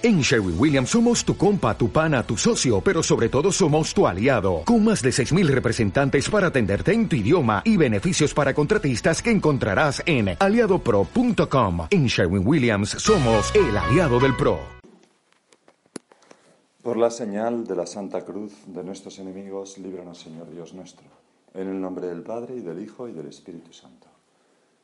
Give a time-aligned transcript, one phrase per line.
[0.00, 4.06] En Sherwin Williams somos tu compa, tu pana, tu socio, pero sobre todo somos tu
[4.06, 9.20] aliado, con más de 6.000 representantes para atenderte en tu idioma y beneficios para contratistas
[9.20, 11.88] que encontrarás en aliadopro.com.
[11.90, 14.60] En Sherwin Williams somos el aliado del PRO.
[16.80, 21.08] Por la señal de la Santa Cruz de nuestros enemigos, líbranos Señor Dios nuestro,
[21.54, 24.06] en el nombre del Padre y del Hijo y del Espíritu Santo.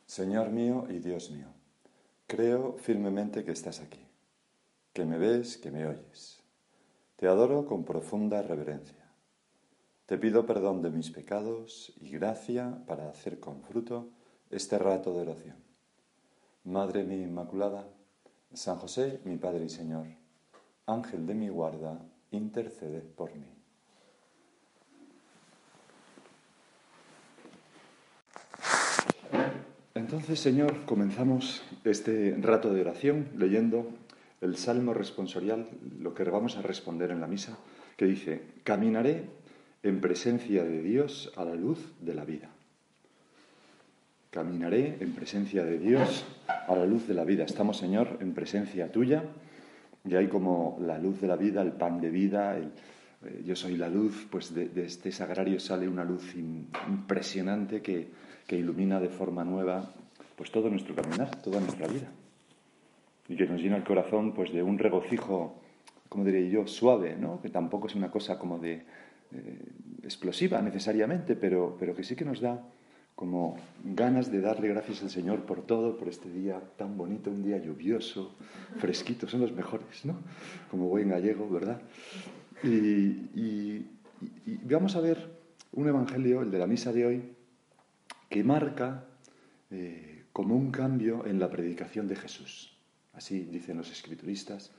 [0.05, 1.47] Señor mío y Dios mío,
[2.27, 4.04] creo firmemente que estás aquí
[4.95, 6.41] que me ves, que me oyes.
[7.17, 9.11] Te adoro con profunda reverencia.
[10.05, 14.07] Te pido perdón de mis pecados y gracia para hacer con fruto
[14.51, 15.57] este rato de oración.
[16.63, 17.89] Madre mía Inmaculada,
[18.53, 20.07] San José, mi Padre y Señor,
[20.85, 21.99] Ángel de mi guarda,
[22.31, 23.51] intercede por mí.
[29.93, 33.89] Entonces, Señor, comenzamos este rato de oración leyendo
[34.45, 35.67] el salmo responsorial,
[35.99, 37.57] lo que vamos a responder en la misa,
[37.97, 39.23] que dice, caminaré
[39.83, 42.49] en presencia de Dios a la luz de la vida.
[44.29, 47.43] Caminaré en presencia de Dios a la luz de la vida.
[47.43, 49.23] Estamos, Señor, en presencia tuya,
[50.07, 53.77] y hay como la luz de la vida, el pan de vida, eh, yo soy
[53.77, 58.09] la luz, pues de, este sagrario sale una luz impresionante que,
[58.45, 59.91] que ilumina de forma nueva
[60.35, 62.11] pues todo nuestro caminar, toda nuestra vida
[63.27, 65.61] y que nos llena el corazón pues de un regocijo,
[66.09, 67.41] como diría yo, suave, ¿no?
[67.41, 68.83] que tampoco es una cosa como de
[69.31, 69.59] eh,
[70.03, 72.63] explosiva necesariamente, pero, pero que sí que nos da
[73.15, 77.43] como ganas de darle gracias al Señor por todo, por este día tan bonito, un
[77.43, 78.35] día lluvioso,
[78.77, 80.17] fresquito, son los mejores, ¿no?
[80.69, 81.81] Como buen gallego, ¿verdad?
[82.63, 83.85] Y,
[84.63, 85.29] vamos a ver
[85.71, 87.23] un evangelio, el de la misa de hoy,
[88.29, 89.05] que marca
[89.71, 92.74] eh, como un cambio en la predicación de Jesús.
[93.15, 94.71] Así dicen los escrituristas,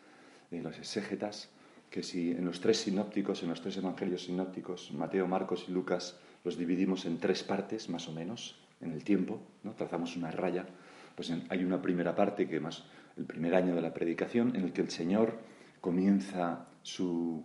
[0.51, 1.49] y los exégetas,
[1.91, 6.19] que si en los tres sinópticos, en los tres evangelios sinópticos, Mateo, Marcos y Lucas,
[6.45, 9.73] los dividimos en tres partes, más o menos, en el tiempo, ¿no?
[9.73, 10.67] trazamos una raya,
[11.15, 12.85] pues hay una primera parte, que más
[13.17, 15.39] el primer año de la predicación, en el que el Señor
[15.81, 17.43] comienza su,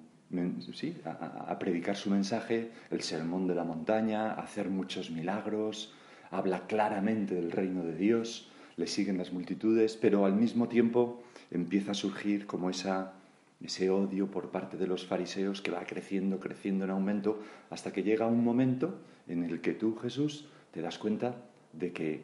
[0.73, 5.93] sí, a, a predicar su mensaje, el sermón de la montaña, hacer muchos milagros,
[6.29, 8.51] habla claramente del reino de Dios,
[8.81, 11.21] le siguen las multitudes, pero al mismo tiempo
[11.51, 13.13] empieza a surgir como esa,
[13.61, 18.01] ese odio por parte de los fariseos que va creciendo, creciendo en aumento, hasta que
[18.01, 21.35] llega un momento en el que tú, Jesús, te das cuenta
[21.73, 22.23] de que,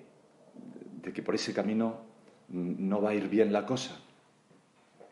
[1.03, 2.01] de que por ese camino
[2.49, 3.99] no va a ir bien la cosa.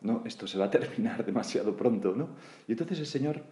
[0.01, 2.29] No, esto se va a terminar demasiado pronto, ¿no?
[2.67, 3.44] Y entonces el Señor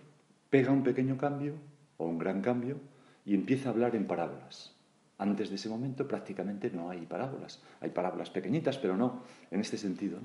[0.49, 1.53] pega un pequeño cambio
[1.97, 2.77] o un gran cambio
[3.23, 4.73] y empieza a hablar en parábolas.
[5.17, 7.61] Antes de ese momento prácticamente no hay parábolas.
[7.81, 10.19] Hay parábolas pequeñitas, pero no en este sentido.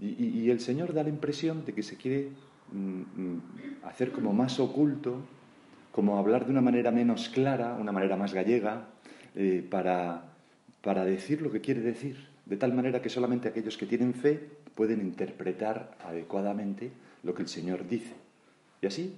[0.00, 2.30] Y, el Señor da la impresión de que se quiere
[2.72, 3.42] mm, mm,
[3.84, 5.20] hacer como más oculto,
[5.92, 8.88] como hablar de una manera menos clara, una manera más gallega,
[9.36, 10.24] eh, para,
[10.82, 14.50] para decir lo que quiere decir, de tal manera que solamente aquellos que tienen fe
[14.74, 16.90] pueden interpretar adecuadamente
[17.22, 18.14] lo que el Señor dice.
[18.82, 19.14] Y así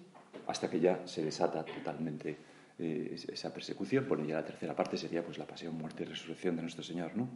[0.47, 2.37] hasta que ya se desata totalmente
[2.79, 4.07] eh, esa persecución.
[4.09, 7.17] Bueno, ya la tercera parte sería pues la pasión, muerte y resurrección de nuestro Señor,
[7.17, 7.29] ¿no?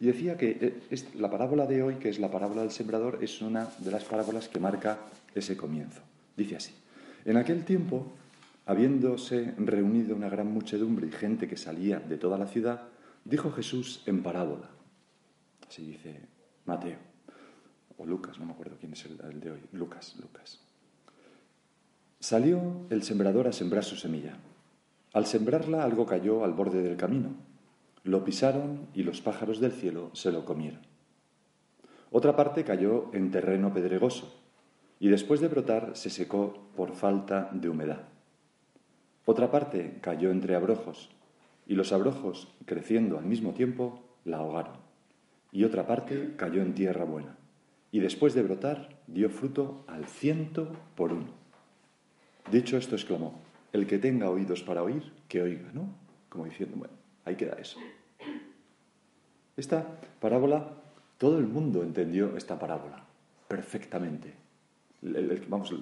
[0.00, 3.40] Y decía que eh, la parábola de hoy, que es la parábola del sembrador, es
[3.40, 4.98] una de las parábolas que marca
[5.34, 6.00] ese comienzo.
[6.36, 6.74] Dice así,
[7.24, 8.12] en aquel tiempo,
[8.66, 12.88] habiéndose reunido una gran muchedumbre y gente que salía de toda la ciudad,
[13.24, 14.68] dijo Jesús en parábola.
[15.68, 16.20] Así dice
[16.66, 16.98] Mateo,
[17.96, 20.60] o Lucas, no me acuerdo quién es el de hoy, Lucas, Lucas.
[22.24, 24.38] Salió el sembrador a sembrar su semilla.
[25.12, 27.34] Al sembrarla algo cayó al borde del camino.
[28.02, 30.80] Lo pisaron y los pájaros del cielo se lo comieron.
[32.10, 34.40] Otra parte cayó en terreno pedregoso
[34.98, 38.08] y después de brotar se secó por falta de humedad.
[39.26, 41.10] Otra parte cayó entre abrojos
[41.66, 44.78] y los abrojos, creciendo al mismo tiempo, la ahogaron.
[45.52, 47.36] Y otra parte cayó en tierra buena
[47.92, 51.43] y después de brotar dio fruto al ciento por uno.
[52.50, 53.40] Dicho esto, exclamó,
[53.72, 55.88] el que tenga oídos para oír, que oiga, ¿no?
[56.28, 56.94] Como diciendo, bueno,
[57.24, 57.78] ahí queda eso.
[59.56, 59.86] Esta
[60.20, 60.68] parábola,
[61.18, 63.04] todo el mundo entendió esta parábola
[63.48, 64.34] perfectamente.
[65.48, 65.72] vamos,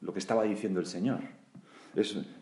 [0.00, 1.20] lo, que estaba diciendo el Señor.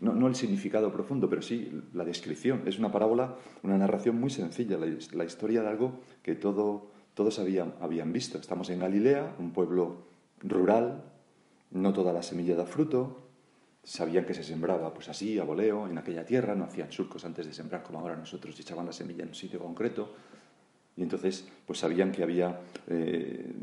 [0.01, 2.63] No, el significado profundo, pero sí la descripción.
[2.67, 7.75] Es una parábola, una narración muy sencilla, la, historia de algo que todo, todos habían,
[7.81, 8.39] habían visto.
[8.39, 10.05] Estamos en Galilea, un pueblo
[10.43, 11.03] rural,
[11.71, 13.29] no toda la semilla da fruto.
[13.83, 16.55] Sabían que se sembraba pues así, a voleo, en aquella tierra.
[16.55, 19.35] No hacían surcos antes de sembrar como ahora nosotros y echaban la semilla en un
[19.35, 20.15] sitio concreto.
[20.97, 23.55] Y entonces, pues sabían que había eh,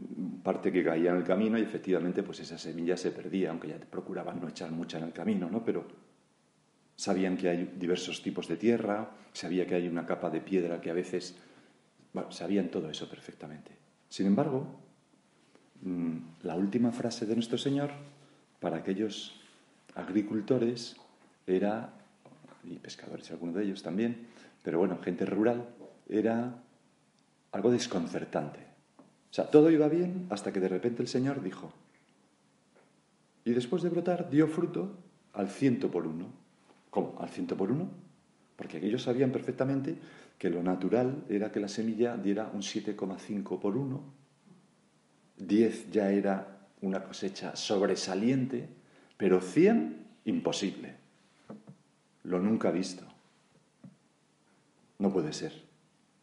[0.44, 3.78] parte que caía en el camino y efectivamente, pues esa semilla se perdía, aunque ya
[3.78, 5.64] procuraban no echar mucha en el camino, ¿no?
[5.64, 5.86] Pero
[6.96, 10.90] sabían que hay diversos tipos de tierra, sabía que hay una capa de piedra que
[10.90, 11.38] a veces,
[12.30, 13.78] sabían todo eso perfectamente.
[14.10, 14.87] Sin embargo,
[16.44, 17.92] la última frase de nuestro Señor
[18.60, 19.40] para aquellos
[19.96, 20.98] agricultores
[21.46, 21.94] era,
[22.64, 24.28] y pescadores algunos de ellos también,
[24.64, 25.66] pero bueno, gente rural,
[26.10, 26.56] era
[27.52, 28.60] algo desconcertante.
[29.30, 31.72] O sea, todo iba bien hasta que de repente el Señor dijo,
[33.46, 34.92] y después de brotar dio fruto
[35.34, 36.26] al ciento por uno.
[36.90, 37.16] ¿Cómo?
[37.20, 37.90] ¿Al ciento por uno?
[38.58, 39.96] Porque ellos sabían perfectamente
[40.38, 44.17] que lo natural era que la semilla diera un 7,5 por uno,
[45.38, 48.68] 10 ya era una cosecha sobresaliente,
[49.18, 50.96] pero 100 imposible.
[52.24, 53.04] Lo nunca visto.
[55.00, 55.68] No puede ser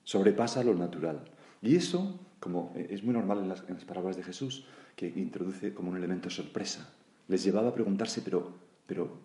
[0.05, 1.25] sobrepasa lo natural.
[1.63, 5.97] Y eso, como es muy normal en las, palabras de Jesús, que introduce como un
[5.97, 6.93] elemento sorpresa,
[7.27, 8.53] les llevaba a preguntarse, pero,
[8.87, 9.19] pero,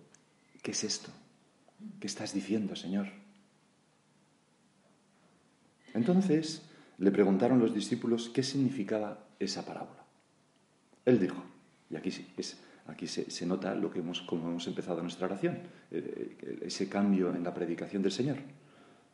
[0.64, 1.12] ¿qué es esto?
[2.00, 3.08] ¿Qué estás diciendo, Señor?
[5.94, 6.62] Entonces
[7.00, 10.04] le preguntaron los discípulos qué significaba esa parábola.
[11.06, 11.42] Él dijo,
[11.90, 15.60] y aquí, es, aquí se, nota lo que hemos, como hemos empezado nuestra oración,
[15.92, 18.38] eh, eh, ese cambio en la predicación del Señor.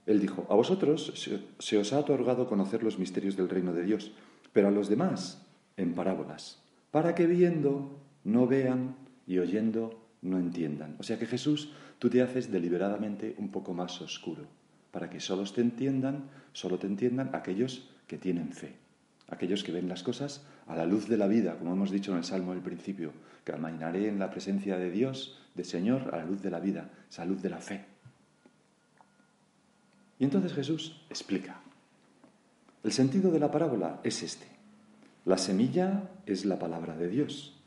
[0.05, 1.13] Él dijo, a vosotros
[1.59, 4.11] se os ha otorgado conocer los misterios del reino de Dios,
[4.51, 5.45] pero a los demás
[5.77, 6.61] en parábolas,
[6.91, 8.95] para que viendo no vean
[9.27, 10.95] y oyendo no entiendan.
[10.99, 14.47] O sea que Jesús, tú te haces deliberadamente un poco más oscuro,
[14.95, 18.77] para que solo te entiendan, solo te entiendan aquellos que tienen fe,
[19.27, 22.19] aquellos que ven las cosas a la luz de la vida, como hemos dicho en
[22.19, 23.11] el Salmo del principio,
[23.43, 26.91] que caminaré en la presencia de Dios, de Señor, a la luz de la vida,
[27.09, 27.83] esa luz de la fe.
[30.17, 31.59] Y entonces Jesús explica.
[32.81, 34.47] El sentido de la parábola es este.
[35.25, 37.61] La semilla es la palabra de Dios.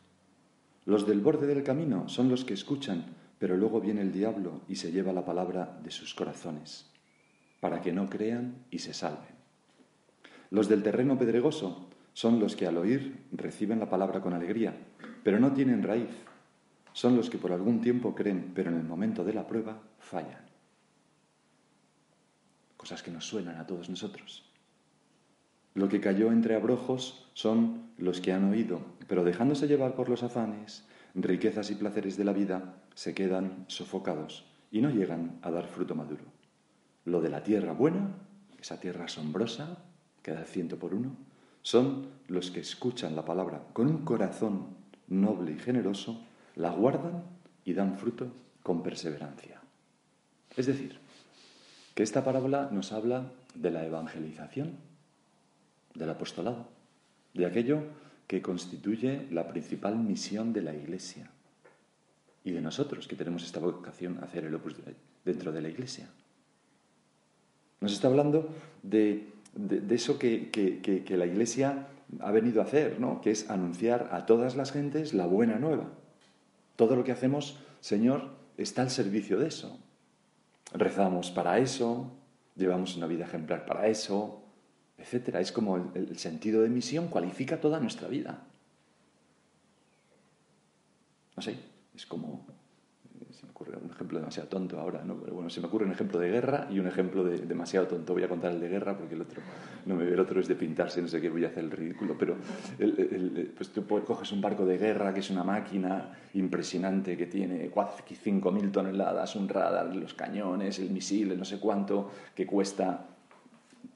[0.86, 3.04] Los del borde del camino son los que escuchan,
[3.38, 6.88] pero luego viene el diablo y se lleva la palabra de sus corazones,
[7.60, 9.37] para que no crean y se salven.
[10.50, 14.75] Los del terreno pedregoso son los que al oír reciben la palabra con alegría,
[15.22, 16.10] pero no tienen raíz.
[16.93, 20.49] Son los que por algún tiempo creen, pero en el momento de la prueba fallan
[22.78, 24.44] cosas que nos suenan a todos nosotros.
[25.75, 30.22] Lo que cayó entre abrojos son los que han oído, pero dejándose llevar por los
[30.22, 35.66] afanes, riquezas y placeres de la vida, se quedan sofocados y no llegan a dar
[35.66, 36.38] fruto maduro.
[37.04, 38.14] Lo de la tierra buena,
[38.60, 39.78] esa tierra asombrosa,
[40.22, 41.16] que da ciento por uno,
[41.62, 44.76] son los que escuchan la palabra con un corazón
[45.08, 46.20] noble y generoso,
[46.56, 47.24] la guardan
[47.64, 49.60] y dan fruto con perseverancia.
[50.56, 50.98] Es decir,
[51.94, 54.76] que esta parábola nos habla de la evangelización,
[55.94, 56.68] del apostolado,
[57.34, 57.82] de aquello
[58.26, 61.30] que constituye la principal misión de la Iglesia
[62.44, 64.76] y de nosotros que tenemos esta vocación a hacer el opus
[65.24, 66.08] dentro de la Iglesia.
[67.80, 68.48] Nos está hablando
[68.82, 69.28] de,
[69.90, 71.88] eso que, que, la Iglesia
[72.20, 73.20] ha venido a hacer, ¿no?
[73.20, 75.88] que es anunciar a todas las gentes la buena nueva.
[76.76, 79.78] Todo lo que hacemos, Señor, está al servicio de eso.
[80.72, 82.12] Rezamos para eso,
[82.56, 84.42] llevamos una vida ejemplar para eso,
[84.98, 85.36] etc.
[85.36, 88.42] Es como el, sentido de misión cualifica toda nuestra vida.
[91.36, 91.56] No sé,
[91.94, 92.46] es como
[93.77, 95.17] un ejemplo demasiado tonto ahora, ¿no?
[95.17, 98.15] Pero bueno, se me ocurre un ejemplo de guerra y un ejemplo de demasiado tonto.
[98.15, 99.43] Voy a contar el de guerra porque el otro,
[99.87, 102.17] no me el otro es de pintarse, no sé qué, voy a hacer el ridículo.
[102.19, 102.37] Pero
[103.56, 108.72] pues tú coges un barco de guerra que es una máquina impresionante que tiene 5.000
[108.72, 113.06] toneladas, un radar, los cañones, el misil, el no sé cuánto, que cuesta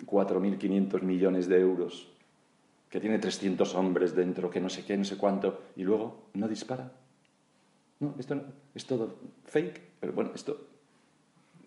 [0.05, 2.09] 4.500 millones de euros,
[2.91, 6.49] que tiene 300 hombres dentro, que no sé qué, no sé cuánto, y luego no
[6.49, 6.93] dispara
[8.03, 8.43] no, esto
[8.75, 10.67] es todo fake, pero bueno, esto,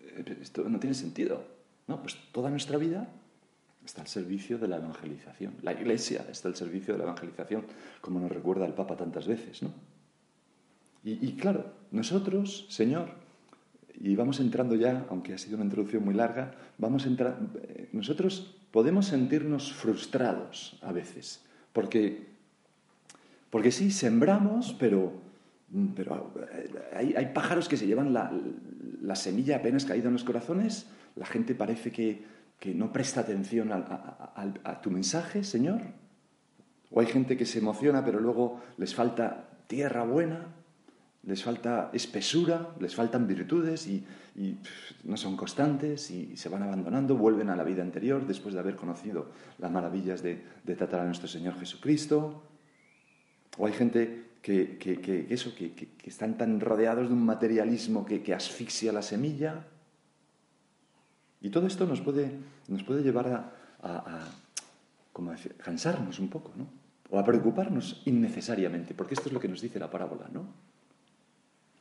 [0.02, 1.42] eh, esto no tiene sentido.
[1.88, 3.08] No, pues toda nuestra vida
[3.84, 5.54] está al servicio de la evangelización.
[5.62, 7.64] La iglesia está al servicio de la evangelización,
[8.00, 9.72] como nos recuerda el Papa tantas veces, ¿no?
[11.08, 13.10] Y, claro, nosotros, Señor,
[13.94, 17.88] y vamos entrando ya, aunque ha sido una introducción muy larga, vamos a entrar, eh,
[17.92, 22.26] nosotros podemos sentirnos frustrados a veces, porque,
[23.50, 25.12] porque sí, sembramos, pero
[25.94, 30.86] pero eh, hay, pájaros que se llevan la, semilla apenas caída en los corazones.
[31.16, 32.24] La gente parece que,
[32.74, 35.80] no presta atención a, tu mensaje, Señor.
[36.90, 40.52] O hay gente que se emociona, pero luego les falta tierra buena.
[41.24, 44.04] les falta espesura, les faltan virtudes y,
[45.04, 48.76] no son constantes y, se van abandonando, vuelven a la vida anterior después de haber
[48.76, 50.42] conocido las maravillas de,
[50.76, 52.42] tratar a nuestro Señor Jesucristo.
[53.58, 59.02] O hay gente que, eso, que, están tan rodeados de un materialismo que, asfixia la
[59.02, 59.66] semilla.
[61.40, 62.30] Y todo esto nos puede,
[62.68, 64.30] nos puede llevar a, a,
[65.58, 66.68] cansarnos un poco, ¿no?
[67.10, 70.46] O a preocuparnos innecesariamente, porque esto es lo que nos dice la parábola, ¿no?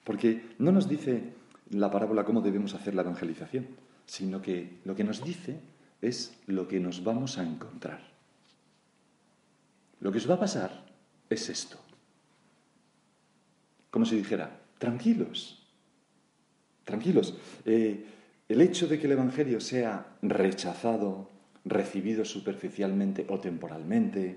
[0.03, 1.33] Porque no nos dice
[1.69, 3.67] la parábola cómo debemos hacer la evangelización,
[4.07, 5.59] sino que lo que nos dice
[6.01, 7.99] es lo que nos vamos a encontrar.
[9.99, 10.83] Lo que os va a pasar
[11.29, 11.84] es esto.
[13.95, 15.65] Como si dijera, tranquilos,
[16.83, 17.37] tranquilos.
[17.63, 18.03] Eh,
[18.49, 21.29] el hecho de que el Evangelio sea rechazado,
[21.63, 24.35] recibido superficialmente o temporalmente,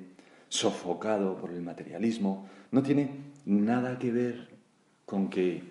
[0.49, 3.11] sofocado por el materialismo, no tiene
[3.47, 4.49] nada que ver
[5.05, 5.65] con que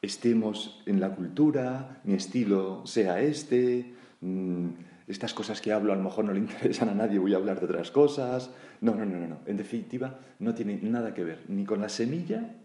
[0.00, 4.68] estemos en la cultura, mi estilo sea este, mm,
[5.08, 7.58] estas cosas que hablo a lo mejor no le interesan a nadie, voy a hablar
[7.58, 8.50] de otras cosas.
[8.80, 9.38] No, no, no, no, no.
[9.46, 12.60] En definitiva, no tiene nada que ver ni con la semilla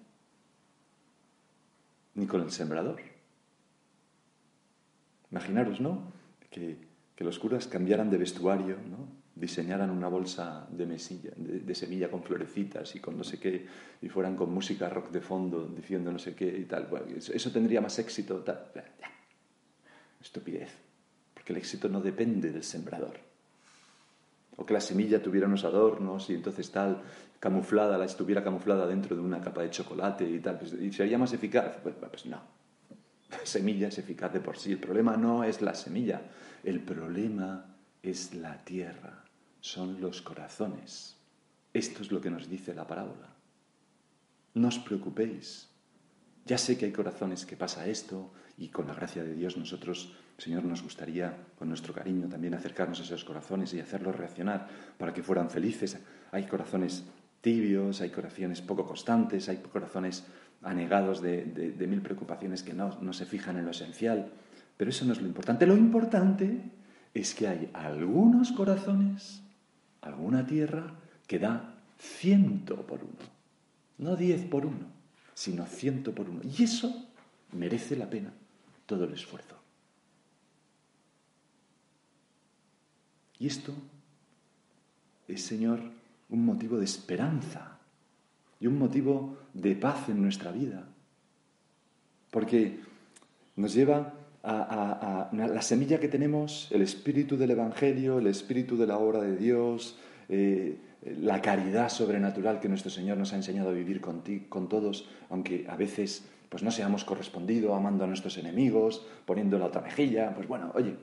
[2.16, 3.01] ni con el sembrador.
[5.32, 6.12] Imaginaros, ¿no?
[6.50, 6.78] Que,
[7.16, 9.20] que los curas cambiaran de vestuario, ¿no?
[9.39, 13.66] diseñaran una bolsa de, mesilla, de, semilla con florecitas y con no sé qué,
[14.01, 16.89] y fueran con música rock de fondo diciendo no sé qué y tal.
[17.18, 18.44] eso, tendría más éxito.
[20.22, 20.70] Estupidez,
[21.34, 23.28] porque el éxito no depende del sembrador.
[24.60, 27.01] O que la semilla tuviera unos adornos y entonces tal,
[27.39, 31.18] camuflada, la estuviera camuflada dentro de una capa de chocolate y tal, pues, y sería
[31.18, 31.78] más eficaz.
[31.82, 32.42] Pues, pues no.
[33.32, 34.74] La semilla es eficaz de por sí.
[34.74, 36.22] El problema no es la semilla,
[36.63, 39.24] el problema es la tierra
[39.62, 41.18] son los corazones.
[41.74, 43.36] Esto es lo que nos dice la parábola.
[44.54, 45.70] No os preocupéis.
[46.46, 50.16] Ya sé que hay corazones que pasa esto y con la gracia de Dios nosotros,
[50.39, 54.67] Señor, nos gustaría con nuestro cariño también acercarnos a esos corazones y hacerlos reaccionar
[54.98, 55.98] para que fueran felices.
[56.31, 57.03] Hay corazones
[57.41, 60.25] tibios, hay corazones poco constantes, hay corazones
[60.63, 64.31] anegados de, mil preocupaciones que no, no se fijan en lo esencial.
[64.77, 65.65] Pero eso no es lo importante.
[65.65, 66.62] Lo importante
[67.13, 69.43] es que hay algunos corazones
[70.01, 70.93] alguna tierra
[71.27, 73.27] que da ciento por uno.
[73.98, 74.88] No diez por uno,
[75.34, 76.41] sino ciento por uno.
[76.43, 77.08] Y eso
[77.51, 78.31] merece la pena
[78.86, 79.59] todo el esfuerzo.
[83.39, 83.74] Y esto
[85.27, 85.79] es, Señor,
[86.29, 87.79] un motivo de esperanza
[88.60, 90.86] y un motivo de paz en nuestra vida.
[92.31, 92.79] Porque
[93.55, 98.98] nos lleva a, la semilla que tenemos, el espíritu del Evangelio, el espíritu de la
[98.98, 100.77] obra de Dios, eh,
[101.22, 105.65] la caridad sobrenatural que nuestro Señor nos ha enseñado a vivir con, con todos, aunque
[105.69, 110.48] a veces pues no seamos correspondidos amando a nuestros enemigos, poniendo la otra mejilla, pues
[110.48, 110.96] bueno, oye,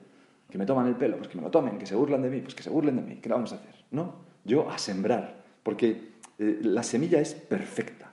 [0.50, 2.40] que me toman el pelo, pues que me lo tomen, que se burlan de mí,
[2.40, 3.74] pues que se burlen de mí, ¿qué vamos a hacer?
[3.90, 8.12] No, yo a sembrar, porque eh, la semilla es perfecta,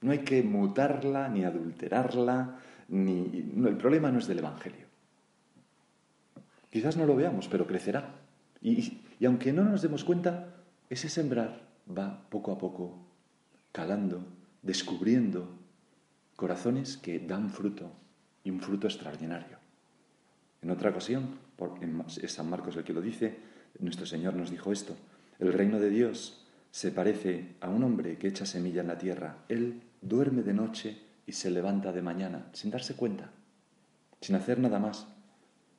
[0.00, 2.58] no hay que mutarla ni adulterarla,
[2.90, 4.86] el problema no es del Evangelio.
[6.70, 8.16] Quizás no lo veamos, pero crecerá.
[8.60, 10.54] Y, y aunque no nos demos cuenta,
[10.90, 12.98] ese sembrar va poco a poco
[13.72, 14.26] calando,
[14.62, 15.48] descubriendo
[16.36, 17.90] corazones que dan fruto
[18.42, 19.58] y un fruto extraordinario.
[20.62, 21.38] En otra ocasión,
[22.22, 23.36] es San Marcos el que lo dice,
[23.78, 24.96] nuestro Señor nos dijo esto,
[25.38, 29.44] el reino de Dios se parece a un hombre que echa semilla en la tierra.
[29.48, 33.30] Él duerme de noche y se levanta de mañana sin darse cuenta,
[34.20, 35.06] sin hacer nada más.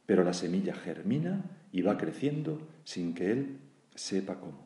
[0.06, 3.60] Pero la semilla germina y va creciendo sin que él
[3.94, 4.66] sepa cómo.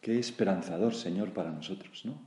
[0.00, 2.20] Qué esperanzador, Señor, para nosotros, ¿no?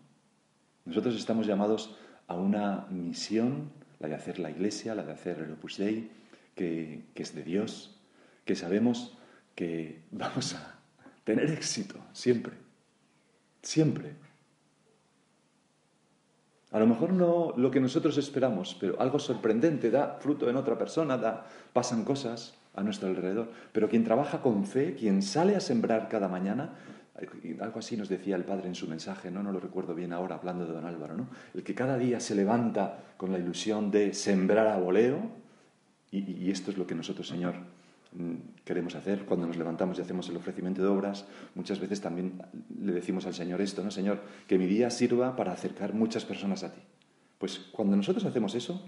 [0.85, 1.95] Nosotros estamos llamados
[2.27, 6.09] a una misión, la de hacer la iglesia, la de hacer el Opus Dei,
[6.55, 7.95] que, que es de Dios,
[8.45, 9.17] que sabemos
[9.55, 10.79] que vamos a
[11.23, 12.53] tener éxito siempre,
[13.61, 14.15] siempre.
[16.71, 20.79] A lo mejor no lo que nosotros esperamos, pero algo sorprendente da fruto en otra
[20.79, 23.51] persona, da, pasan cosas a nuestro alrededor.
[23.73, 26.79] Pero quien trabaja con fe, quien sale a sembrar cada mañana,
[27.59, 30.35] algo así nos decía el Padre en su mensaje, no, no lo recuerdo bien ahora
[30.35, 31.27] hablando de don Álvaro, ¿no?
[31.53, 35.41] El que cada día se levanta con la ilusión de sembrar a voleo,
[36.11, 37.55] y esto es lo que nosotros, Señor,
[38.13, 41.25] Mm, queremos hacer cuando nos levantamos y hacemos el ofrecimiento de obras,
[41.55, 42.41] muchas veces también
[42.83, 43.89] le decimos al Señor esto, ¿no?
[43.89, 46.81] Señor, que mi día sirva para acercar muchas personas a ti.
[47.37, 48.85] Pues cuando nosotros hacemos eso,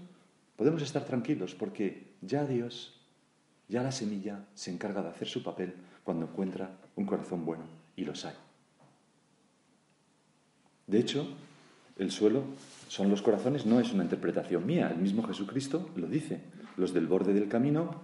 [0.56, 3.00] podemos estar tranquilos porque ya Dios,
[3.68, 5.74] ya la semilla se encarga de hacer su papel
[6.04, 8.34] cuando encuentra un corazón bueno y los hay.
[10.86, 11.26] De hecho,
[11.98, 12.44] el suelo
[12.88, 16.40] son los corazones, no es una interpretación mía, el mismo Jesucristo lo dice.
[16.76, 18.02] Los del borde del camino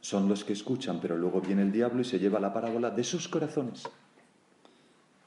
[0.00, 3.04] son los que escuchan, pero luego viene el diablo y se lleva la parábola de
[3.04, 3.84] sus corazones.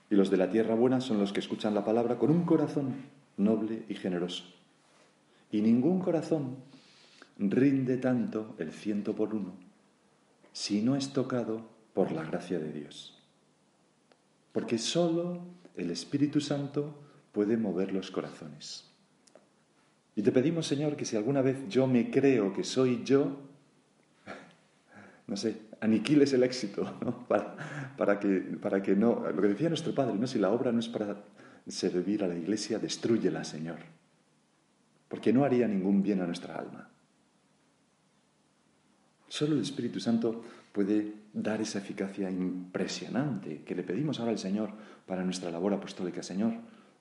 [0.09, 2.93] Y los de la tierra buena son los que escuchan la palabra con un corazón
[3.37, 4.43] noble y generoso.
[5.51, 6.57] Y ningún corazón
[7.37, 9.53] rinde tanto el ciento por uno
[10.51, 11.61] si no es tocado
[11.93, 13.12] por la gracia de Dios.
[14.53, 15.41] Porque solo
[15.75, 16.95] el Espíritu Santo
[17.33, 18.85] puede mover los corazones.
[20.15, 23.39] Y te pedimos, Señor, que si alguna vez yo me creo que soy yo,
[25.27, 27.27] no sé, aniquiles el éxito, ¿no?
[27.27, 28.29] Para, que,
[28.61, 30.27] para que no, lo que decía nuestro Padre, ¿no?
[30.27, 31.23] si la obra no es para
[31.67, 33.79] servir a la iglesia, destruyela, Señor,
[35.07, 36.89] porque no haría ningún bien a nuestra alma.
[39.27, 44.71] Solo el Espíritu Santo puede dar esa eficacia impresionante que le pedimos ahora al Señor
[45.05, 46.21] para nuestra labor apostólica.
[46.23, 46.53] Señor,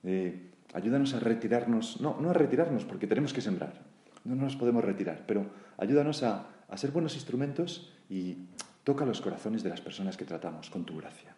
[0.03, 3.81] eh, ayúdanos a retirarnos, no, no a retirarnos porque tenemos que sembrar,
[4.23, 8.37] no nos podemos retirar, pero ayúdanos a, a ser buenos instrumentos y
[8.83, 11.35] toca los corazones de las personas que tratamos con tu gracia.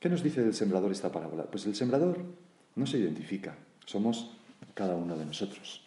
[0.00, 1.44] ¿Qué nos dice del sembrador esta parábola?
[1.44, 2.18] Pues el sembrador
[2.74, 4.36] no se identifica, somos
[4.74, 5.84] cada uno de nosotros.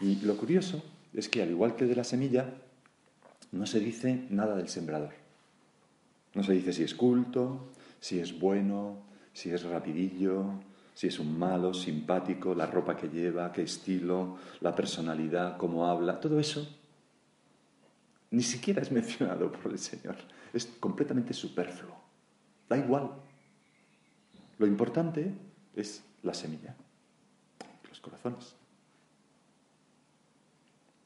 [0.00, 0.82] Y lo curioso
[1.14, 2.54] es que al igual que de la semilla,
[3.52, 5.12] no se dice nada del sembrador.
[6.34, 7.68] No se dice si es culto,
[8.00, 8.98] si es bueno,
[9.32, 10.52] si es rapidillo,
[10.94, 16.20] si es un malo, simpático, la ropa que lleva, qué estilo, la personalidad, cómo habla,
[16.20, 16.68] todo eso
[18.30, 20.16] ni siquiera es mencionado por el Señor.
[20.52, 21.96] Es completamente superfluo.
[22.68, 23.10] Da igual.
[24.58, 25.32] Lo importante
[25.74, 26.74] es la semilla,
[27.88, 28.54] los corazones.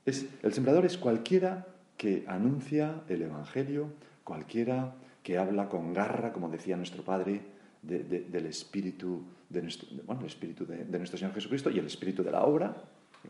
[0.05, 1.67] Es, el sembrador es cualquiera
[1.97, 3.93] que anuncia el Evangelio,
[4.25, 7.41] cualquiera que habla con garra, como decía nuestro Padre,
[7.83, 12.31] del espíritu, de nuestro, bueno, el espíritu de, nuestro Señor Jesucristo y el espíritu de
[12.31, 12.77] la obra,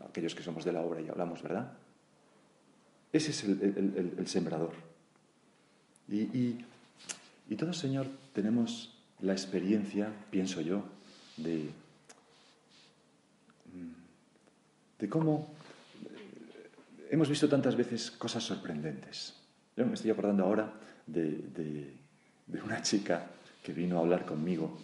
[0.07, 1.73] aquellos que somos de la obra y hablamos, ¿verdad?
[3.11, 4.73] Ese es el, sembrador.
[6.07, 6.57] Y,
[7.49, 10.83] y, todos, Señor, tenemos la experiencia, pienso yo,
[11.37, 11.69] de,
[14.99, 15.47] de cómo
[17.13, 19.35] hemos visto tantas veces cosas sorprendentes.
[19.77, 20.73] Yo me estoy acordando ahora
[21.07, 21.93] de
[22.63, 23.27] una chica
[23.63, 24.77] que vino a hablar conmigo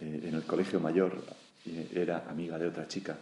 [0.00, 1.22] eh, en el colegio mayor,
[1.94, 3.16] era amiga de otra chica.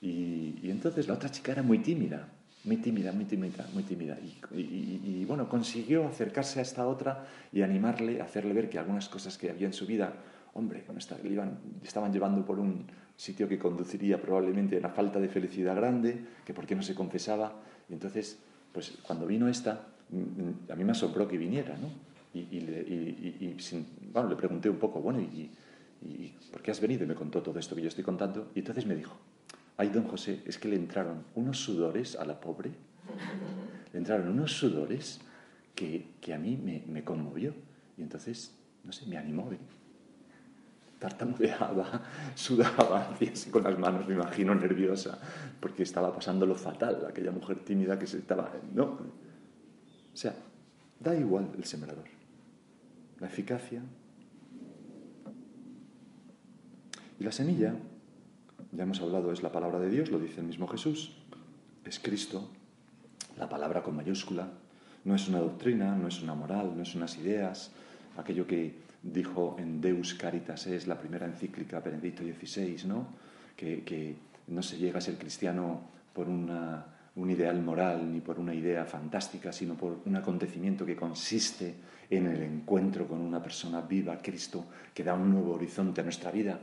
[0.00, 2.28] Y, entonces la otra chica era muy tímida,
[2.64, 4.18] muy tímida, muy tímida, muy tímida.
[4.52, 9.50] Y, bueno, consiguió acercarse a esta otra y animarle, hacerle ver que algunas cosas que
[9.50, 10.12] había en su vida,
[10.54, 10.84] hombre,
[11.22, 12.86] le, iban, estaban llevando por un
[13.16, 16.94] sitio que conduciría probablemente a una falta de felicidad grande, que por qué no se
[16.94, 17.52] confesaba.
[17.88, 18.38] Y entonces,
[18.72, 21.88] pues cuando vino esta, mm, a mí me asombró que viniera, ¿no?
[22.34, 23.56] Y, le,
[24.10, 25.50] bueno, le pregunté un poco, bueno, ¿y,
[26.50, 27.04] por qué has venido?
[27.04, 28.50] Y me contó todo esto que yo estoy contando.
[28.54, 29.14] Y entonces me dijo,
[29.76, 32.70] ay, don José, es que le entraron unos sudores a la pobre,
[33.92, 35.20] le entraron unos sudores
[35.74, 37.52] que, a mí me, conmovió.
[37.98, 39.52] Y entonces, no sé, me animó.
[39.52, 39.58] ¿eh?
[41.02, 42.00] Tartamudeaba,
[42.36, 45.18] sudaba, hacía así con las manos, me imagino, nerviosa,
[45.58, 48.52] porque estaba pasando lo fatal, aquella mujer tímida que se estaba...
[48.72, 48.84] ¿no?
[48.84, 50.32] O sea,
[51.00, 52.04] da igual el sembrador.
[53.18, 53.82] La eficacia.
[57.18, 57.74] Y la semilla,
[58.70, 61.16] ya hemos hablado, es la palabra de Dios, lo dice el mismo Jesús,
[61.84, 62.48] es Cristo,
[63.36, 64.50] la palabra con mayúscula,
[65.04, 67.72] no es una doctrina, no es una moral, no es unas ideas,
[68.16, 73.08] aquello que dijo en Deus Caritas es la primera encíclica Benedicto XVI, ¿no?
[73.56, 74.16] Que, que
[74.48, 78.84] no se llega a ser cristiano por una un ideal moral ni por una idea
[78.84, 81.74] fantástica, sino por un acontecimiento que consiste
[82.08, 86.30] en el encuentro con una persona viva, Cristo, que da un nuevo horizonte a nuestra
[86.30, 86.60] vida,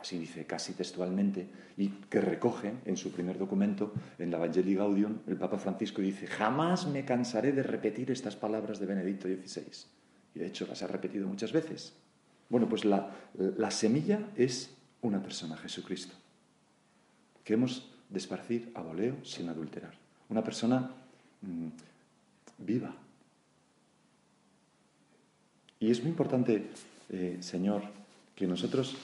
[0.00, 5.18] así dice casi textualmente, y que recoge en su primer documento, en la Evangelii Gaudium,
[5.26, 9.95] el Papa Francisco dice, jamás me cansaré de repetir estas palabras de Benedicto XVI.
[10.36, 11.94] Y de hecho las ha repetido muchas veces.
[12.50, 14.70] Bueno, pues la, la semilla es
[15.00, 16.14] una persona, Jesucristo,
[17.42, 19.94] que hemos de esparcir a voleo sin adulterar.
[20.28, 20.90] Una persona
[21.40, 21.68] mm,
[22.58, 22.94] viva.
[25.80, 26.66] Y es muy importante,
[27.08, 27.82] eh, Señor,
[28.34, 28.94] que nosotros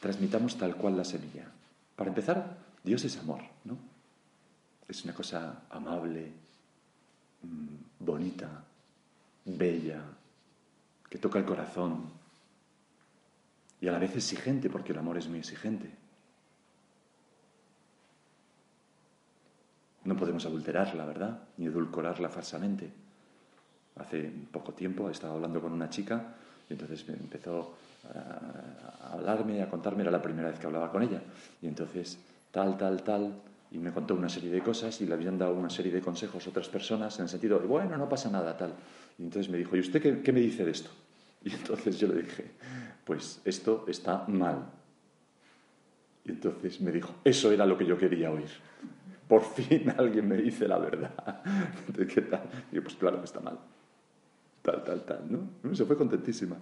[0.00, 1.50] transmitamos tal cual la semilla.
[1.96, 3.76] Para empezar, Dios es amor, ¿no?
[4.88, 6.32] Es una cosa amable,
[7.42, 8.64] mm, bonita,
[9.44, 10.02] bella,
[11.14, 12.10] que toca el corazón
[13.80, 15.88] y a la vez exigente, porque el amor es muy exigente.
[20.02, 21.38] No podemos adulterarla, ¿verdad?
[21.56, 22.90] Ni edulcorarla falsamente.
[23.94, 26.34] Hace poco tiempo estaba hablando con una chica
[26.68, 27.76] Y entonces empezó
[28.12, 31.22] a hablarme, a contarme, era la primera vez que hablaba con ella.
[31.62, 32.18] Y entonces,
[32.50, 35.70] tal, tal, tal, y me contó una serie de cosas y le habían dado una
[35.70, 38.74] serie de consejos a otras personas en el sentido de, bueno, no pasa nada, tal.
[39.16, 40.90] Y entonces me dijo, ¿y usted qué me dice de esto?
[41.50, 42.50] Y entonces yo le dije,
[43.04, 44.64] pues esto está mal.
[46.24, 48.48] Y entonces me dijo, eso era lo que yo quería oír.
[49.28, 51.42] Por fin alguien me dice la verdad.
[51.88, 52.48] ¿De qué tal?
[52.72, 53.58] Y yo, pues claro que está mal.
[54.62, 55.74] Tal, tal, tal, ¿no?
[55.74, 56.56] Se fue contentísima.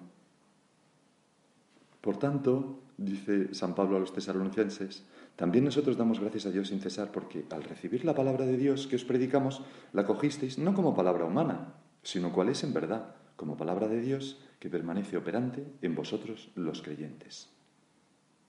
[2.01, 5.05] Por tanto, dice San Pablo a los tesalonicenses,
[5.37, 8.88] también nosotros damos gracias a Dios sin cesar porque al recibir la palabra de Dios
[8.88, 13.57] que os predicamos, la cogisteis no como palabra humana, sino cual es en verdad, como
[13.57, 17.49] palabra de Dios que permanece operante en vosotros los creyentes.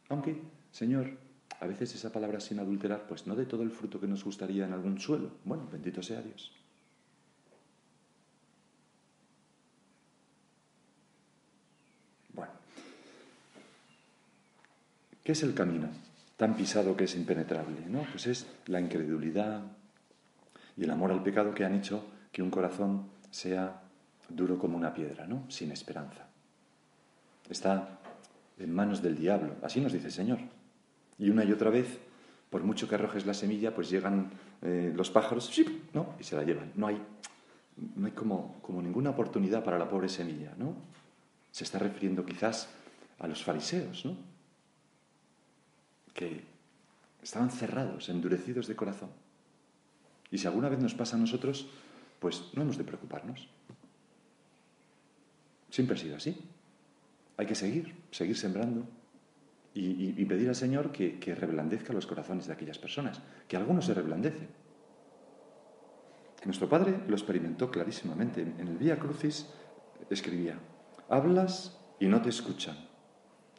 [0.10, 0.42] Aunque,
[0.72, 1.18] Señor,
[1.60, 4.66] a veces esa palabra sin adulterar, pues no de todo el fruto que nos gustaría
[4.66, 5.32] en algún suelo.
[5.46, 6.52] Bueno, bendito sea Dios.
[12.34, 12.52] Bueno,
[15.24, 15.90] ¿qué es el camino?
[16.38, 18.04] tan pisado que es impenetrable, ¿no?
[18.12, 19.62] Pues es la incredulidad
[20.76, 23.83] y el amor al pecado que han hecho que un corazón sea
[24.36, 25.44] duro como una piedra, ¿no?
[25.50, 26.28] Sin esperanza.
[27.50, 28.00] Está
[28.58, 30.40] en manos del diablo, así nos dice el Señor.
[31.18, 32.00] Y una y otra vez,
[32.50, 35.52] por mucho que arrojes la semilla, pues llegan eh, los pájaros,
[35.94, 36.16] ¿no?
[36.20, 36.72] Y se la llevan.
[36.76, 37.02] No hay,
[37.96, 40.76] no hay como, como ninguna oportunidad para la pobre semilla, ¿no?
[41.52, 42.70] Se está refiriendo quizás
[43.20, 44.34] a los fariseos, ¿no?
[46.14, 46.44] que
[47.22, 49.10] estaban cerrados, endurecidos de corazón.
[50.32, 51.68] Y si alguna vez nos pasa a nosotros,
[52.20, 53.48] pues no hemos de preocuparnos.
[55.74, 56.38] Siempre ha sido así.
[57.36, 58.86] Hay que seguir, seguir sembrando
[59.74, 63.96] y, pedir al Señor que, que, reblandezca los corazones de aquellas personas, que algunos se
[63.96, 64.50] reblandecen.
[66.46, 68.42] Nuestro Padre lo experimentó clarísimamente.
[68.44, 69.48] En el Vía Crucis
[70.12, 70.60] escribía,
[71.10, 72.78] hablas y no te escuchan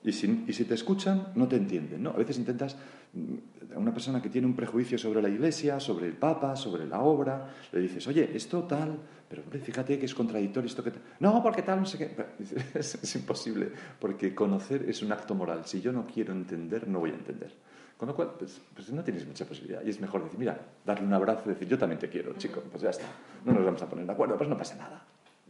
[0.05, 2.03] y si, te escuchan, no te entienden.
[2.03, 2.11] ¿no?
[2.11, 2.79] A veces intentas, a
[3.15, 7.01] mm, una persona que tiene un prejuicio sobre la iglesia, sobre el Papa, sobre la
[7.01, 8.99] obra, le dices, oye, esto tal,
[9.31, 10.93] pero fíjate que es contradictorio esto que...
[11.21, 12.15] No, porque tal, no sé qué.
[12.75, 15.65] Es, imposible, porque conocer es un acto moral.
[15.65, 17.51] Si yo no quiero entender, no voy a entender.
[17.97, 19.83] Con lo cual, pues, pues, no tienes mucha posibilidad.
[19.83, 22.63] Y es mejor decir, mira, darle un abrazo y decir, yo también te quiero, chico.
[22.71, 23.07] Pues ya está.
[23.47, 25.03] No nos vamos a poner de acuerdo, pues no pasa nada.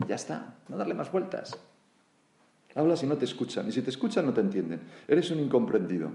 [0.06, 0.54] Ya está.
[0.68, 1.58] No darle más vueltas.
[2.74, 3.68] Hablas y no te escuchan.
[3.68, 4.80] Y si te escuchan, no te entienden.
[5.06, 6.10] Eres un incomprendido.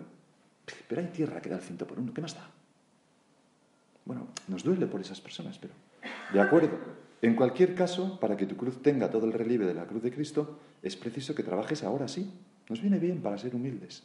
[0.87, 2.13] Pero hay tierra que da el ciento por uno.
[2.13, 2.49] ¿Qué más da?
[4.05, 5.73] Bueno, nos duele por esas personas, pero.
[6.33, 6.77] De acuerdo.
[7.21, 10.11] En cualquier caso, para que tu cruz tenga todo el relieve de la cruz de
[10.11, 12.31] Cristo, es preciso que trabajes ahora sí.
[12.69, 14.03] Nos viene bien para ser humildes.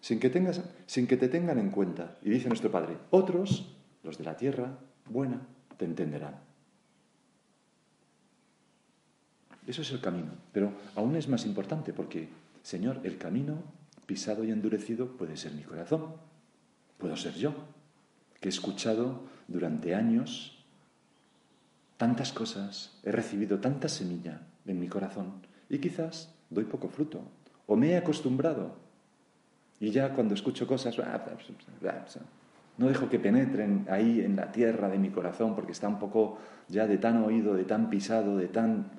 [0.00, 2.16] Sin que, tengas, sin que te tengan en cuenta.
[2.22, 4.78] Y dice nuestro Padre, otros, los de la tierra
[5.08, 5.40] buena,
[5.76, 6.36] te entenderán.
[9.66, 10.32] Eso es el camino.
[10.52, 12.28] Pero aún es más importante porque,
[12.62, 13.62] Señor, el camino
[14.06, 16.14] pisado y endurecido puede ser mi corazón.
[16.98, 17.54] Puedo ser yo,
[18.40, 20.54] que he escuchado durante años
[21.96, 25.34] tantas cosas, he recibido tanta semilla en mi corazón
[25.68, 27.22] y quizás doy poco fruto.
[27.66, 28.76] O me he acostumbrado
[29.80, 30.96] y ya cuando escucho cosas,
[32.76, 36.38] no dejo que penetren ahí en la tierra de mi corazón porque está un poco
[36.68, 38.90] ya de tan oído, de tan pisado, de tan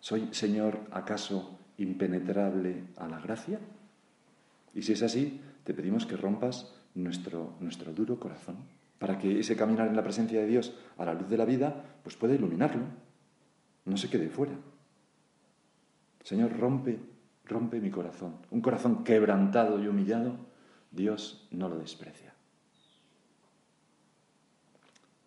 [0.00, 3.58] ¿Soy, Señor, acaso impenetrable a la gracia?
[4.74, 8.56] Y si es así, te pedimos que rompas nuestro, nuestro duro corazón,
[8.98, 11.84] para que ese caminar en la presencia de Dios a la luz de la vida,
[12.02, 12.82] pues pueda iluminarlo,
[13.84, 14.54] no se quede fuera.
[16.22, 16.98] Señor, rompe,
[17.44, 18.36] rompe mi corazón.
[18.50, 20.36] Un corazón quebrantado y humillado,
[20.90, 22.34] Dios no lo desprecia.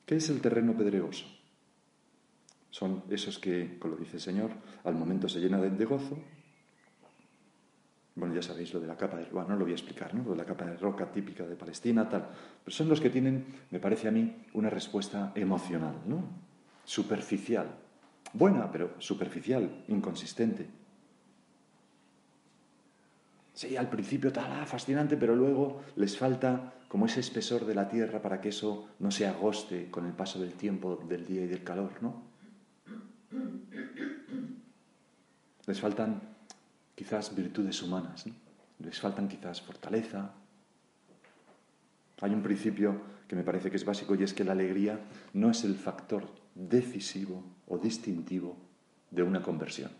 [0.06, 1.26] ¿Qué es el terreno pedregoso?
[2.72, 4.50] Son esos que, como dice el Señor,
[4.84, 6.18] al momento se llenan de gozo.
[8.16, 10.30] Bueno, ya sabéis lo de la capa de roca, no lo voy a explicar, ¿no?
[10.30, 12.28] De la capa de roca típica de Palestina, tal.
[12.64, 16.24] Pero son los que tienen, me parece a mí, una respuesta emocional, ¿no?
[16.86, 17.68] Superficial.
[18.34, 20.68] Buena, pero superficial, inconsistente.
[23.54, 27.90] Sí, al principio tal, ah, fascinante, pero luego les falta como ese espesor de la
[27.90, 31.48] tierra para que eso no se agoste con el paso del tiempo, del día y
[31.48, 32.31] del calor, ¿no?
[35.68, 36.22] Les faltan
[36.96, 38.26] quizás virtudes humanas,
[38.80, 40.34] les faltan quizás fortaleza.
[42.22, 45.00] Hay un principio que me parece que es básico y es que la alegría
[45.34, 48.58] no es el factor decisivo o distintivo
[49.10, 49.92] de una conversión.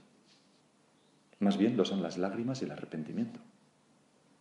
[1.40, 3.40] Más bien lo son las lágrimas y el arrepentimiento.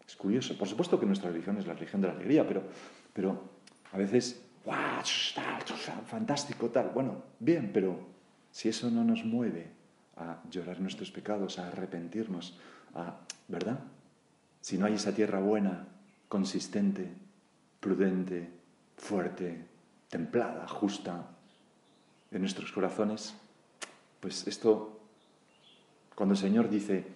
[0.06, 0.58] Es curioso.
[0.58, 2.64] Por supuesto que nuestra religión es la religión de la alegría, pero,
[3.12, 3.48] pero
[3.92, 5.02] a veces, ¡guau!
[6.06, 6.90] Fantástico, tal.
[6.90, 7.96] Bueno, bien, pero
[8.50, 9.70] si eso no nos mueve
[10.16, 12.58] a llorar nuestros pecados, a arrepentirnos,
[12.94, 13.80] a, ¿verdad?
[14.60, 15.86] Si no hay esa tierra buena,
[16.28, 17.08] consistente,
[17.80, 18.50] prudente,
[18.96, 19.64] fuerte,
[20.08, 21.26] templada, justa
[22.30, 23.34] en nuestros corazones,
[24.20, 25.00] pues esto,
[26.14, 27.06] cuando el Señor dice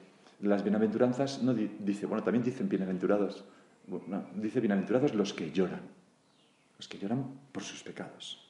[0.41, 3.45] las bienaventuranzas, no dice, bueno, también dicen bienaventurados,
[4.37, 5.83] dice bienaventurados los que lloran,
[6.79, 8.44] los que lloran por sus pecados.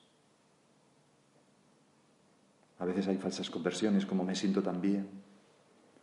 [2.79, 5.07] A veces hay falsas conversiones, como me siento tan bien,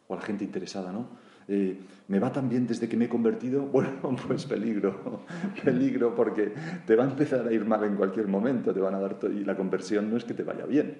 [0.08, 1.08] o la gente interesada, ¿no?
[1.48, 5.26] Eh, me va tan bien desde que me he convertido, bueno, pues peligro,
[5.64, 6.54] peligro, porque
[6.86, 9.44] te va a empezar a ir mal en cualquier momento, te van a dar y
[9.44, 10.98] la conversión no es que te vaya bien.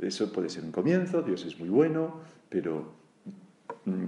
[0.00, 2.94] Eso puede ser un comienzo, Dios es muy bueno, pero
[3.84, 4.06] mm,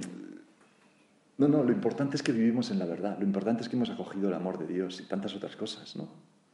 [1.39, 3.91] no, no, lo importante es que vivimos en la verdad, lo importante es que hemos
[3.91, 6.09] acogido el amor de Dios y tantas otras cosas, ¿no?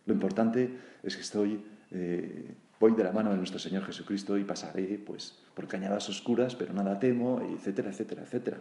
[0.07, 4.45] Lo importante es que estoy, eh, voy de la mano de nuestro Señor Jesucristo y
[4.45, 8.59] pasaré, pues, por cañadas oscuras, pero nada temo, etcétera, etcétera, etcétera.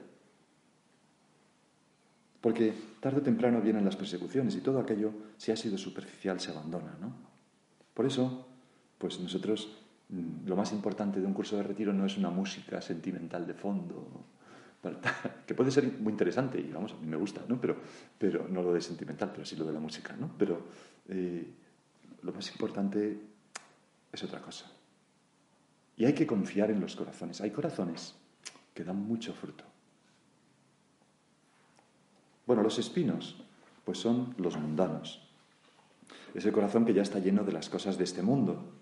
[2.41, 6.51] Porque tarde o temprano vienen las persecuciones y todo aquello, si ha sido superficial, se
[6.51, 7.13] abandona, ¿no?
[7.93, 8.47] Por eso,
[8.97, 9.79] pues nosotros,
[10.09, 13.53] mm, lo más importante de un curso de retiro no es una música sentimental de
[13.53, 14.25] fondo,
[15.45, 17.59] que puede ser muy interesante y vamos, a mí me gusta, ¿no?
[17.59, 17.77] Pero,
[18.17, 20.31] pero no lo de sentimental, pero sí lo de la música, ¿no?
[20.37, 20.67] Pero
[21.09, 21.53] eh,
[22.21, 23.28] lo más importante
[24.11, 24.71] es otra cosa.
[25.97, 27.41] Y hay que confiar en los corazones.
[27.41, 28.15] Hay corazones
[28.73, 29.65] que dan mucho fruto.
[32.45, 33.35] Bueno, los espinos,
[33.85, 35.21] pues son los mundanos.
[36.33, 38.73] Es el corazón que ya está lleno de las cosas de este mundo.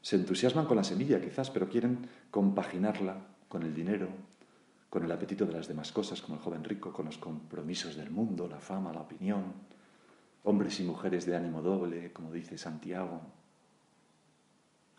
[0.00, 4.08] Se entusiasman con la semilla, quizás, pero quieren compaginarla con el dinero,
[4.90, 8.10] con el apetito de las demás cosas, como el joven rico, con los compromisos del
[8.10, 9.52] mundo, la fama, la opinión,
[10.44, 13.20] hombres y mujeres de ánimo doble, como dice Santiago.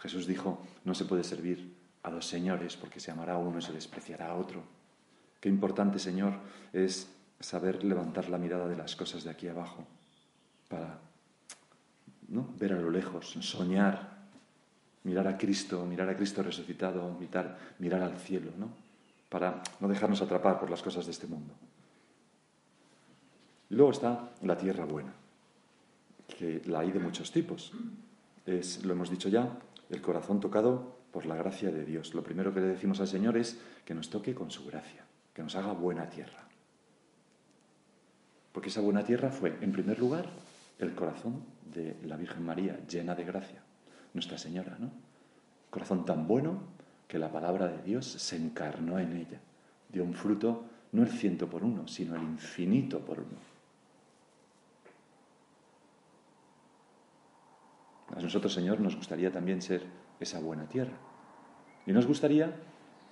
[0.03, 3.61] Jesús dijo, no se puede servir a dos señores porque se amará a uno y
[3.61, 4.61] se despreciará a otro.
[5.39, 6.33] Qué importante, Señor,
[6.73, 9.87] es saber levantar la mirada de las cosas de aquí abajo
[10.67, 10.99] para
[12.27, 12.49] ¿no?
[12.59, 14.27] ver a lo lejos, soñar,
[15.03, 18.71] mirar a Cristo, mirar a Cristo resucitado, mirar, mirar al cielo, ¿no?
[19.29, 21.53] para no dejarnos atrapar por las cosas de este mundo.
[23.69, 25.13] Y luego está la tierra buena,
[26.27, 27.71] que la hay de muchos tipos.
[28.45, 29.49] Es, lo hemos dicho ya,
[29.93, 32.15] el corazón tocado por la gracia de Dios.
[32.15, 35.43] Lo primero que le decimos al Señor es que nos toque con su gracia, que
[35.43, 36.47] nos haga buena tierra.
[38.51, 40.25] Porque esa buena tierra fue, en primer lugar,
[40.79, 43.61] el corazón de la Virgen María, llena de gracia,
[44.13, 44.91] Nuestra Señora, ¿no?
[45.69, 46.61] Corazón tan bueno
[47.07, 49.39] que la palabra de Dios se encarnó en ella,
[49.89, 53.52] dio un fruto no el ciento por uno, sino el infinito por uno.
[58.15, 59.83] A nosotros, Señor, nos gustaría también ser
[60.19, 60.93] esa buena tierra.
[61.85, 62.53] Y nos gustaría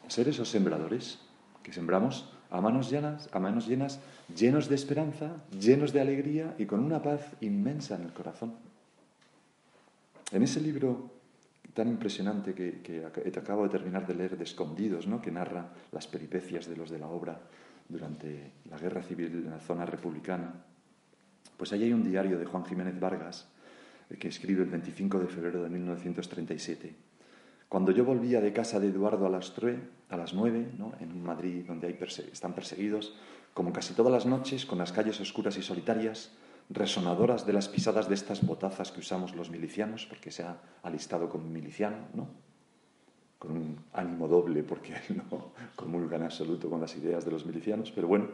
[0.08, 1.20] ser esos sembradores
[1.64, 4.00] que sembramos a manos llenas, a manos llenas,
[4.36, 8.56] llenos de esperanza, llenos de alegría y con una paz inmensa en el corazón.
[10.32, 11.12] En ese libro
[11.74, 13.06] tan impresionante que, que,
[13.40, 15.22] acabo de terminar de leer de Escondidos, ¿no?
[15.22, 17.40] que narra las peripecias de los de la obra
[17.88, 20.54] durante la guerra civil en la zona republicana.
[21.58, 23.48] Pues ahí hay un diario de Juan Jiménez Vargas
[24.20, 26.96] que escribe el 25 de febrero de 1937.
[27.70, 29.54] Cuando yo volvía de casa de Eduardo a las,
[30.10, 30.94] a las 9, ¿no?
[31.00, 31.98] en Madrid, donde hay
[32.32, 33.16] están perseguidos,
[33.54, 36.32] como casi todas las noches, con las calles oscuras y solitarias,
[36.70, 41.30] resonadoras de las pisadas de estas botazas que usamos los milicianos, porque se ha alistado
[41.30, 42.28] como miliciano, ¿no?
[43.42, 47.92] con un ánimo doble, porque no comulga en absoluto con las ideas de los milicianos,
[47.92, 48.28] pero bueno,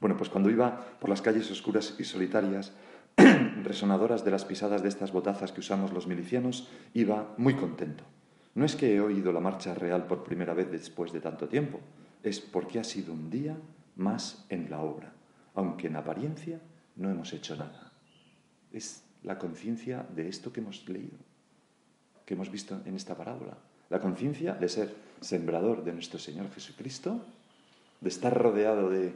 [0.00, 2.72] bueno, pues cuando iba por las calles oscuras y solitarias,
[3.70, 8.02] resonadoras de las pisadas de estas botazas que usamos los milicianos, iba muy contento.
[8.56, 11.78] No es que he oído la marcha real por primera vez después de tanto tiempo,
[12.24, 13.56] es porque ha sido un día
[13.94, 15.12] más en la obra,
[15.54, 16.60] aunque en apariencia
[16.96, 17.92] no hemos hecho nada.
[18.72, 21.18] Es la conciencia de esto que hemos leído,
[22.26, 23.56] que hemos visto en esta parábola.
[23.88, 27.24] La conciencia de ser sembrador de nuestro Señor Jesucristo,
[28.00, 29.12] de estar rodeado de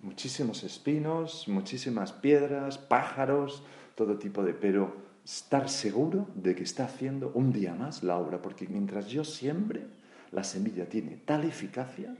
[0.00, 3.62] muchísimos espinos, muchísimas piedras, pájaros,
[3.94, 4.54] todo tipo de...
[4.54, 9.24] pero estar seguro de que está haciendo un día más la obra, porque mientras yo
[9.24, 9.86] siembre,
[10.32, 12.16] la semilla tiene tal eficacia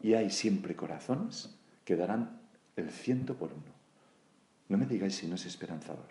[0.00, 2.40] y hay siempre corazones que darán
[2.76, 3.76] el ciento por uno.
[4.68, 6.06] No me digáis si no es esperanzador.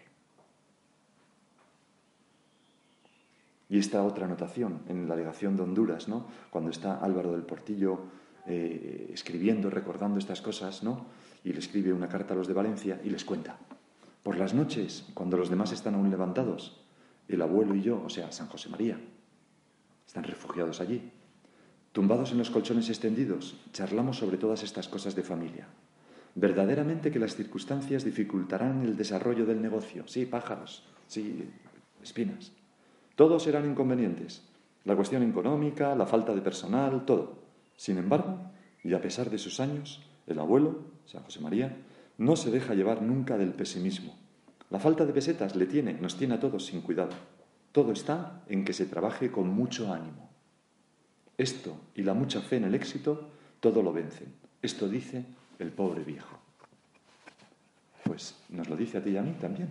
[3.68, 6.28] Y esta otra anotación en la delegación de Honduras, ¿no?
[6.52, 8.00] Cuando está Álvaro del Portillo
[8.46, 11.08] eh, escribiendo, recordando estas cosas, ¿no?
[11.44, 13.58] Y le escribe una carta a los de Valencia y les cuenta.
[14.26, 16.82] Por las noches, cuando los demás están aún levantados,
[17.28, 19.00] el abuelo y yo, o sea, San José María,
[20.08, 21.12] están refugiados allí.
[21.92, 25.68] Tumbados en los colchones extendidos, charlamos sobre todas estas cosas de familia.
[26.34, 30.08] Verdaderamente que las circunstancias dificultarán el desarrollo del negocio.
[30.08, 31.48] Sí, pájaros, sí,
[32.02, 32.52] espinas.
[33.16, 34.42] Todos serán inconvenientes.
[34.86, 37.44] La cuestión económica, la falta de personal, todo.
[37.78, 38.40] Sin embargo,
[38.84, 41.78] y a pesar de sus años, el abuelo, San José María,
[42.18, 44.16] no se deja llevar nunca del pesimismo.
[44.70, 47.14] La falta de pesetas le tiene, nos tiene a todos sin cuidado.
[47.72, 50.30] Todo está en que se trabaje con mucho ánimo.
[51.38, 54.34] Esto y la mucha fe en el éxito, todo lo vencen.
[54.62, 55.26] Esto dice
[55.60, 56.40] el pobre viejo.
[58.04, 59.70] Pues nos lo dice a ti y a mí también.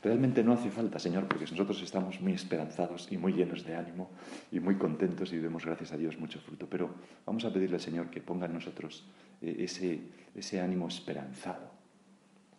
[0.00, 4.10] Realmente no hace falta, Señor, porque nosotros estamos muy esperanzados y muy llenos de ánimo
[4.52, 6.68] y muy contentos y demos gracias a Dios mucho fruto.
[6.70, 6.90] Pero
[7.26, 9.04] vamos a pedirle al Señor que ponga en nosotros
[9.42, 10.00] eh, ese,
[10.36, 11.70] ese ánimo esperanzado,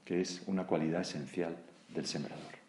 [0.03, 1.55] que es una cualidad esencial
[1.95, 2.59] del sembrador.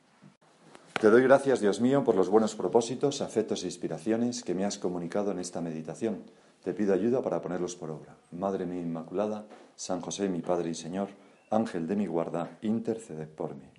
[1.01, 4.79] Te doy gracias, Dios mío, por los buenos propósitos, afectos e inspiraciones que me has
[4.79, 6.23] comunicado en esta meditación.
[6.63, 8.15] Te pido ayuda para ponerlos por obra.
[8.31, 11.09] Madre mía Inmaculada, San José, mi Padre y Señor,
[11.51, 13.71] Ángel de mi guarda, intercede por mí.